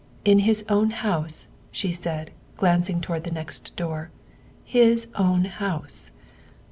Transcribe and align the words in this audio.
"In 0.25 0.39
his 0.39 0.65
own 0.67 0.89
house," 0.89 1.49
she 1.71 1.91
said, 1.91 2.31
glancing 2.57 3.01
towards 3.01 3.23
the 3.25 3.29
next 3.31 3.75
door," 3.75 4.09
his 4.75 5.11
own 5.13 5.45
house." 5.45 6.11